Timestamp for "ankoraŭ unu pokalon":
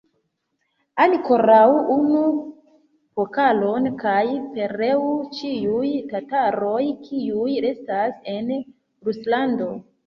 1.03-3.91